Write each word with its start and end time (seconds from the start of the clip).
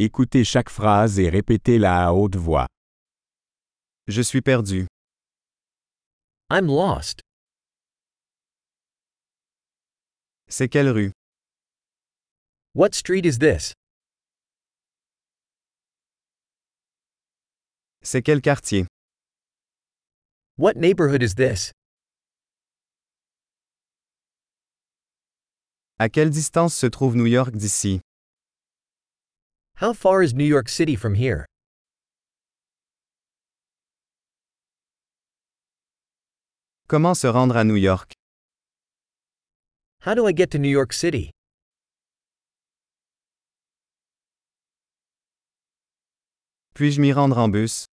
Écoutez 0.00 0.44
chaque 0.44 0.70
phrase 0.70 1.18
et 1.18 1.28
répétez-la 1.28 2.06
à 2.06 2.12
haute 2.12 2.36
voix. 2.36 2.68
Je 4.06 4.22
suis 4.22 4.40
perdu. 4.40 4.86
I'm 6.52 6.66
lost. 6.68 7.20
C'est 10.46 10.68
quelle 10.68 10.88
rue? 10.88 11.10
What 12.76 12.90
street 12.92 13.22
is 13.24 13.40
this? 13.40 13.72
C'est 18.00 18.22
quel 18.22 18.40
quartier? 18.40 18.86
What 20.58 20.74
neighborhood 20.76 21.24
is 21.24 21.34
this? 21.34 21.72
À 25.98 26.08
quelle 26.08 26.30
distance 26.30 26.76
se 26.76 26.86
trouve 26.86 27.16
New 27.16 27.26
York 27.26 27.56
d'ici? 27.56 28.00
How 29.80 29.92
far 29.92 30.24
is 30.24 30.34
New 30.34 30.44
York 30.44 30.68
City 30.68 30.96
from 30.96 31.14
here? 31.14 31.46
Comment 36.88 37.16
se 37.16 37.28
rendre 37.28 37.54
à 37.54 37.64
New 37.64 37.76
York? 37.76 38.12
How 40.00 40.14
do 40.14 40.26
I 40.26 40.32
get 40.32 40.50
to 40.50 40.58
New 40.58 40.68
York 40.68 40.92
City? 40.92 41.30
Puis-je 46.74 47.00
m'y 47.00 47.12
rendre 47.12 47.38
en 47.38 47.52
bus? 47.52 47.86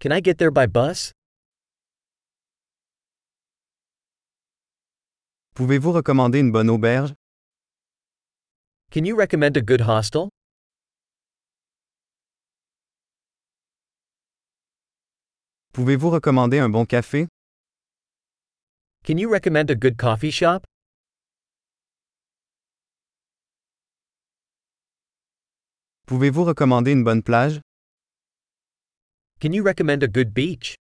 Can 0.00 0.12
I 0.12 0.20
get 0.20 0.38
there 0.38 0.50
by 0.50 0.64
bus? 0.64 1.12
Pouvez-vous 5.54 5.92
recommander 5.92 6.38
une 6.38 6.52
bonne 6.52 6.70
auberge? 6.70 7.12
Can 8.96 9.04
you 9.04 9.14
recommend 9.14 9.58
a 9.58 9.60
good 9.60 9.82
hostel? 9.82 10.30
Pouvez-vous 15.74 16.08
recommander 16.08 16.60
un 16.60 16.70
bon 16.70 16.86
café? 16.86 17.28
Can 19.04 19.18
you 19.18 19.28
recommend 19.30 19.70
a 19.70 19.74
good 19.74 19.98
coffee 19.98 20.30
shop? 20.30 20.64
Pouvez-vous 26.06 26.44
recommander 26.44 26.92
une 26.92 27.04
bonne 27.04 27.22
plage? 27.22 27.60
Can 29.42 29.52
you 29.52 29.62
recommend 29.62 30.02
a 30.02 30.08
good 30.08 30.32
beach? 30.32 30.74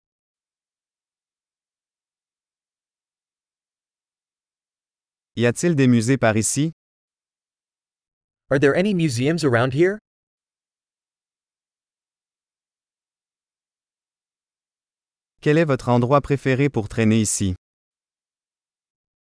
Y 5.35 5.45
a-t-il 5.45 5.75
des 5.75 5.87
musées 5.87 6.17
par 6.17 6.37
ici? 6.37 6.71
Are 8.55 8.59
there 8.59 8.73
any 8.73 8.93
museums 8.93 9.43
around 9.43 9.73
here? 9.73 9.99
Quel 15.41 15.57
est 15.57 15.65
votre 15.65 15.89
endroit 15.89 16.21
préféré 16.21 16.69
pour 16.69 16.87
traîner 16.87 17.19
ici? 17.19 17.55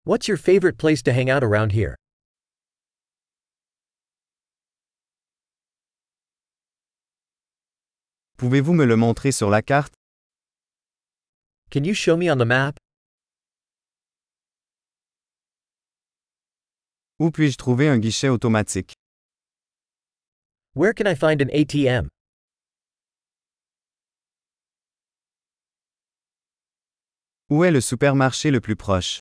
What's 0.05 0.29
your 0.29 0.37
favorite 0.37 0.79
place 0.79 1.03
to 1.03 1.13
hang 1.13 1.29
out 1.31 1.43
around 1.43 1.73
here? 1.73 1.97
Pouvez-vous 8.39 8.73
me 8.73 8.85
le 8.85 8.95
montrer 8.95 9.33
sur 9.33 9.51
la 9.51 9.63
carte? 9.63 9.95
Can 11.73 11.83
you 11.83 11.93
show 11.95 12.17
me 12.17 12.31
on 12.31 12.37
the 12.37 12.47
map? 12.47 12.79
Où 17.19 17.33
puis-je 17.33 17.57
trouver 17.57 17.89
un 17.89 17.98
guichet 17.98 18.29
automatique? 18.29 18.95
Where 20.77 20.92
can 20.92 21.06
I 21.06 21.14
find 21.14 21.41
an 21.41 21.50
ATM? 21.50 22.08
Où 27.48 27.62
est 27.62 27.70
le 27.70 27.80
supermarché 27.80 28.51
le 28.51 28.61
plus 28.61 28.74
proche 28.74 29.20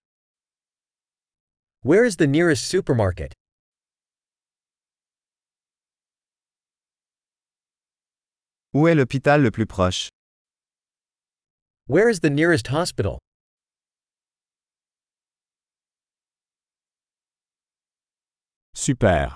Where 1.84 2.06
is 2.06 2.16
the 2.16 2.26
nearest 2.26 2.66
supermarket? 2.68 3.34
Où 8.74 8.88
est 8.88 8.96
l'hôpital 8.96 9.44
le 9.44 9.52
plus 9.52 9.68
proche 9.68 10.10
Where 11.86 12.10
is 12.10 12.22
the 12.22 12.32
nearest 12.32 12.70
hospital? 12.70 13.20
Super. 18.74 19.36